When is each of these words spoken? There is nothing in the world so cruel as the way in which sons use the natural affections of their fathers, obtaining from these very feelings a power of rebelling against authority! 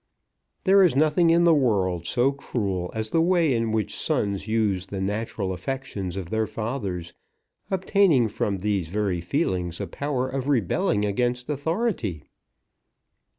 There 0.63 0.81
is 0.81 0.95
nothing 0.95 1.29
in 1.29 1.43
the 1.43 1.53
world 1.53 2.07
so 2.07 2.31
cruel 2.31 2.89
as 2.95 3.11
the 3.11 3.21
way 3.21 3.53
in 3.53 3.71
which 3.71 3.95
sons 3.95 4.47
use 4.47 4.87
the 4.87 4.99
natural 4.99 5.53
affections 5.53 6.17
of 6.17 6.31
their 6.31 6.47
fathers, 6.47 7.13
obtaining 7.69 8.27
from 8.27 8.57
these 8.57 8.87
very 8.87 9.21
feelings 9.21 9.79
a 9.79 9.85
power 9.85 10.27
of 10.27 10.47
rebelling 10.47 11.05
against 11.05 11.47
authority! 11.49 12.23